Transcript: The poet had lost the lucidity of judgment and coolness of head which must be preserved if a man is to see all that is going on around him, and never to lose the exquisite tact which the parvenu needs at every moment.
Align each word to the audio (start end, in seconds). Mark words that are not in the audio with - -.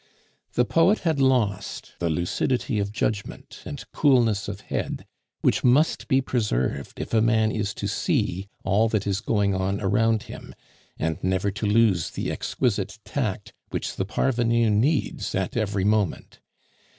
The 0.53 0.65
poet 0.65 1.01
had 1.01 1.19
lost 1.21 1.91
the 1.99 2.09
lucidity 2.09 2.79
of 2.79 2.91
judgment 2.91 3.59
and 3.65 3.85
coolness 3.91 4.47
of 4.47 4.61
head 4.61 5.05
which 5.41 5.63
must 5.63 6.07
be 6.07 6.21
preserved 6.21 6.99
if 6.99 7.13
a 7.13 7.21
man 7.21 7.51
is 7.51 7.75
to 7.75 7.87
see 7.87 8.47
all 8.63 8.89
that 8.89 9.05
is 9.05 9.21
going 9.21 9.53
on 9.53 9.79
around 9.79 10.23
him, 10.23 10.55
and 10.97 11.23
never 11.23 11.51
to 11.51 11.67
lose 11.67 12.09
the 12.09 12.31
exquisite 12.31 12.97
tact 13.05 13.53
which 13.69 13.95
the 13.95 14.03
parvenu 14.07 14.71
needs 14.71 15.35
at 15.35 15.55
every 15.55 15.83
moment. 15.83 16.39